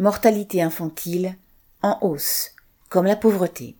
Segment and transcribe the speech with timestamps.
[0.00, 1.36] Mortalité infantile
[1.82, 2.52] en hausse,
[2.88, 3.76] comme la pauvreté.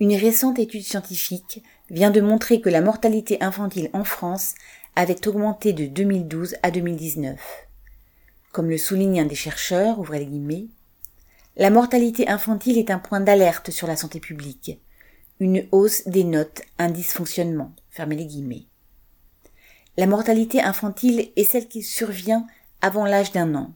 [0.00, 4.54] Une récente étude scientifique vient de montrer que la mortalité infantile en France
[4.96, 7.38] avait augmenté de 2012 à 2019.
[8.52, 10.02] Comme le souligne un des chercheurs,
[11.58, 14.80] la mortalité infantile est un point d'alerte sur la santé publique.
[15.40, 17.74] Une hausse dénote un dysfonctionnement.
[19.98, 22.46] La mortalité infantile est celle qui survient
[22.80, 23.74] avant l'âge d'un an.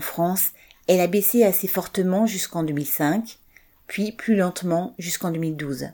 [0.00, 0.52] France,
[0.88, 3.38] elle a baissé assez fortement jusqu'en 2005,
[3.86, 5.88] puis plus lentement jusqu'en 2012.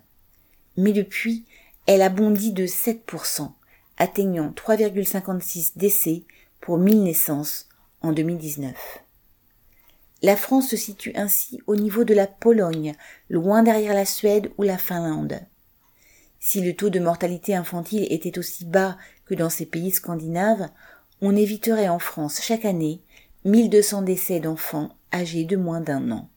[0.77, 1.45] Mais depuis,
[1.87, 3.51] elle a bondi de 7%,
[3.99, 6.25] atteignant 3,56 décès
[6.61, 7.69] pour 1000 naissances
[8.03, 8.75] en 2019.
[10.23, 12.95] La France se situe ainsi au niveau de la Pologne,
[13.29, 15.41] loin derrière la Suède ou la Finlande.
[16.39, 20.69] Si le taux de mortalité infantile était aussi bas que dans ces pays scandinaves,
[21.21, 23.01] on éviterait en France chaque année
[23.45, 26.29] 1200 décès d'enfants âgés de moins d'un an.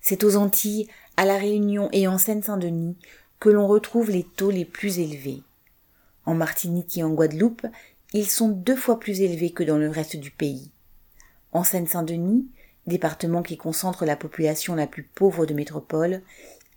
[0.00, 2.96] C'est aux Antilles, à La Réunion et en Seine-Saint-Denis
[3.38, 5.42] que l'on retrouve les taux les plus élevés.
[6.24, 7.66] En Martinique et en Guadeloupe,
[8.14, 10.70] ils sont deux fois plus élevés que dans le reste du pays.
[11.52, 12.48] En Seine-Saint-Denis,
[12.86, 16.22] département qui concentre la population la plus pauvre de métropole,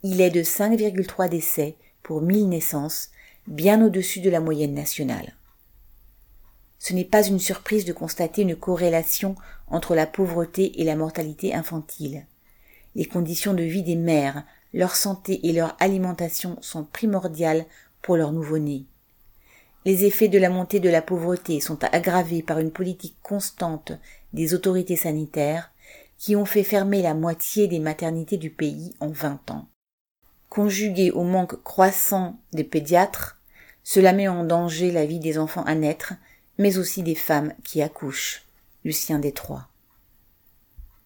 [0.04, 3.10] il est de 5,3 décès pour 1000 naissances,
[3.48, 5.36] bien au-dessus de la moyenne nationale.
[6.80, 9.36] Ce n'est pas une surprise de constater une corrélation
[9.68, 12.26] entre la pauvreté et la mortalité infantile.
[12.96, 17.66] Les conditions de vie des mères, leur santé et leur alimentation sont primordiales
[18.02, 18.86] pour leurs nouveau-nés.
[19.86, 23.94] Les effets de la montée de la pauvreté sont aggravés par une politique constante
[24.34, 25.72] des autorités sanitaires
[26.18, 29.68] qui ont fait fermer la moitié des maternités du pays en vingt ans.
[30.50, 33.40] Conjugué au manque croissant des pédiatres,
[33.84, 36.14] cela met en danger la vie des enfants à naître,
[36.58, 38.44] mais aussi des femmes qui accouchent.
[38.84, 39.68] Lucien Détroit.